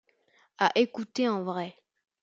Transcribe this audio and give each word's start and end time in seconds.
À 0.57 0.71
écouter 0.73 1.29
en 1.29 1.43
vrai. 1.43 1.75